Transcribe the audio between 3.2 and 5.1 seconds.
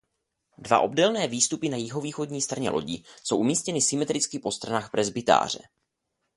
jsou umístěny symetricky po stranách